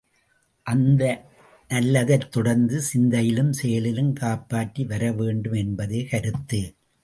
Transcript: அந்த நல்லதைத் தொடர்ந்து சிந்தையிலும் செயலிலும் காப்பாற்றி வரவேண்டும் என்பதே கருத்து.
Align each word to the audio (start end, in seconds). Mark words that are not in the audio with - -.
அந்த 0.65 1.03
நல்லதைத் 1.69 2.29
தொடர்ந்து 2.29 2.81
சிந்தையிலும் 2.93 3.51
செயலிலும் 3.51 4.13
காப்பாற்றி 4.13 4.83
வரவேண்டும் 4.83 5.53
என்பதே 5.53 6.03
கருத்து. 6.03 6.61